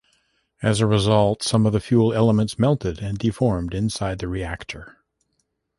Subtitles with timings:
[0.63, 4.97] As a result, some of the fuel elements melted and deformed inside the reactor.